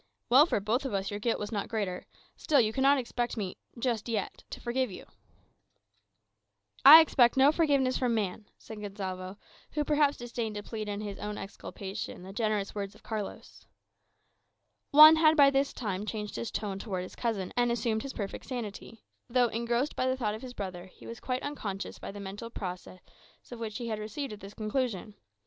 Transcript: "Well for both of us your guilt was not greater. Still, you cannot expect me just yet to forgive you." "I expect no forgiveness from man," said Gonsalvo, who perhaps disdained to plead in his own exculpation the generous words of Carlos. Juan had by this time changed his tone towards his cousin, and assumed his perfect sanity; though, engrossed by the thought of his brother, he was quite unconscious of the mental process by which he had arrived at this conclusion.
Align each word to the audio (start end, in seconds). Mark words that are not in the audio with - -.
"Well 0.29 0.47
for 0.47 0.59
both 0.59 0.83
of 0.83 0.95
us 0.95 1.11
your 1.11 1.19
guilt 1.19 1.37
was 1.37 1.51
not 1.51 1.67
greater. 1.69 2.07
Still, 2.35 2.59
you 2.59 2.73
cannot 2.73 2.97
expect 2.97 3.37
me 3.37 3.57
just 3.77 4.09
yet 4.09 4.43
to 4.49 4.59
forgive 4.59 4.89
you." 4.89 5.05
"I 6.83 7.01
expect 7.01 7.37
no 7.37 7.51
forgiveness 7.51 7.99
from 7.99 8.15
man," 8.15 8.47
said 8.57 8.79
Gonsalvo, 8.81 9.37
who 9.73 9.83
perhaps 9.83 10.17
disdained 10.17 10.55
to 10.55 10.63
plead 10.63 10.89
in 10.89 11.01
his 11.01 11.19
own 11.19 11.37
exculpation 11.37 12.23
the 12.23 12.33
generous 12.33 12.73
words 12.73 12.95
of 12.95 13.03
Carlos. 13.03 13.67
Juan 14.91 15.17
had 15.17 15.37
by 15.37 15.51
this 15.51 15.71
time 15.71 16.07
changed 16.07 16.35
his 16.35 16.49
tone 16.49 16.79
towards 16.79 17.03
his 17.03 17.15
cousin, 17.15 17.53
and 17.55 17.71
assumed 17.71 18.01
his 18.01 18.13
perfect 18.13 18.47
sanity; 18.47 19.03
though, 19.29 19.49
engrossed 19.49 19.95
by 19.95 20.07
the 20.07 20.17
thought 20.17 20.33
of 20.33 20.41
his 20.41 20.55
brother, 20.55 20.87
he 20.87 21.05
was 21.05 21.19
quite 21.19 21.43
unconscious 21.43 21.99
of 21.99 22.11
the 22.15 22.19
mental 22.19 22.49
process 22.49 22.99
by 23.47 23.55
which 23.55 23.77
he 23.77 23.89
had 23.89 23.99
arrived 23.99 24.33
at 24.33 24.39
this 24.39 24.55
conclusion. 24.55 25.13